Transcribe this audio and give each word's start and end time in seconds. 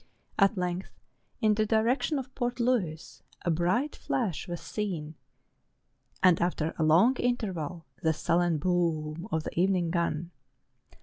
At 0.39 0.57
length, 0.57 0.99
in 1.41 1.53
the 1.53 1.65
direction 1.67 2.17
of 2.17 2.33
Port 2.33 2.59
Louis, 2.59 3.21
a 3.43 3.51
bright 3.51 3.95
flash 3.95 4.47
was 4.47 4.59
seen, 4.59 5.13
and 6.23 6.41
after 6.41 6.73
a 6.79 6.83
long 6.83 7.15
interval, 7.17 7.85
the 8.01 8.11
sullen 8.11 8.57
boom 8.57 9.27
of 9.31 9.43
the 9.43 9.59
evening 9.59 9.91
gun. 9.91 10.31